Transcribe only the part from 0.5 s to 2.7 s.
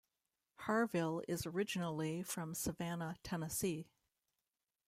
Harville is originally from